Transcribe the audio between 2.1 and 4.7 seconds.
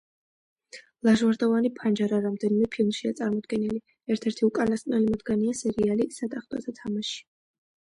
რამდენიმე ფილმშია წარმოდგენილი, ერთ-ერთი